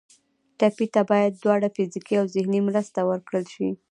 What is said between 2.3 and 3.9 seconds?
ذهني مرسته ورکړل شي.